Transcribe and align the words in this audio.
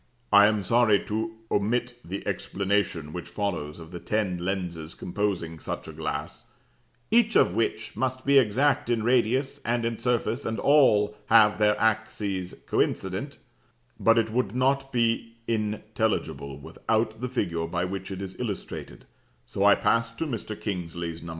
"I 0.33 0.47
am 0.47 0.63
sorry 0.63 1.05
to 1.05 1.35
omit 1.51 1.99
the 2.03 2.25
explanation 2.25 3.13
which 3.13 3.29
follows 3.29 3.77
of 3.77 3.91
the 3.91 3.99
ten 3.99 4.39
lenses 4.39 4.95
composing 4.95 5.59
such 5.59 5.87
a 5.87 5.93
glass, 5.93 6.47
'each 7.11 7.35
of 7.35 7.53
which 7.53 7.95
must 7.95 8.25
be 8.25 8.39
exact 8.39 8.89
in 8.89 9.03
radius 9.03 9.59
and 9.63 9.85
in 9.85 9.99
surface, 9.99 10.43
and 10.43 10.57
all 10.59 11.15
have 11.27 11.59
their 11.59 11.79
axes 11.79 12.55
coincident:' 12.65 13.37
but 13.99 14.17
it 14.17 14.31
would 14.31 14.55
not 14.55 14.91
be 14.91 15.35
intelligible 15.47 16.57
without 16.59 17.21
the 17.21 17.29
figure 17.29 17.67
by 17.67 17.85
which 17.85 18.09
it 18.09 18.23
is 18.23 18.35
illustrated; 18.39 19.05
so 19.45 19.63
I 19.63 19.75
pass 19.75 20.09
to 20.15 20.25
Mr. 20.25 20.59
Kingsley's 20.59 21.21
No. 21.21 21.29